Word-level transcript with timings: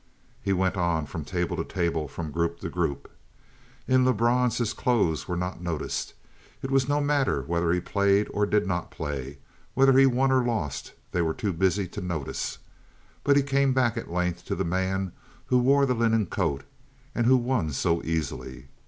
He 0.41 0.51
went 0.51 0.77
on, 0.77 1.05
from 1.05 1.23
table 1.23 1.55
to 1.55 1.63
table, 1.63 2.07
from 2.07 2.31
group 2.31 2.59
to 2.61 2.69
group. 2.71 3.07
In 3.87 4.03
Lebrun's 4.03 4.57
his 4.57 4.73
clothes 4.73 5.27
were 5.27 5.37
not 5.37 5.61
noticed. 5.61 6.15
It 6.63 6.71
was 6.71 6.89
no 6.89 6.99
matter 6.99 7.43
whether 7.43 7.71
he 7.71 7.81
played 7.81 8.27
or 8.33 8.47
did 8.47 8.65
not 8.65 8.89
play, 8.89 9.37
whether 9.75 9.95
he 9.99 10.07
won 10.07 10.31
or 10.31 10.43
lost; 10.43 10.93
they 11.11 11.21
were 11.21 11.35
too 11.35 11.53
busy 11.53 11.87
to 11.89 12.01
notice. 12.01 12.57
But 13.23 13.35
he 13.37 13.43
came 13.43 13.73
back, 13.73 13.95
at 13.95 14.09
length, 14.09 14.43
to 14.45 14.55
the 14.55 14.65
man 14.65 15.11
who 15.45 15.59
wore 15.59 15.85
the 15.85 15.93
linen 15.93 16.25
coat 16.25 16.63
and 17.13 17.27
who 17.27 17.37
won 17.37 17.71
so 17.71 18.01
easily. 18.03 18.69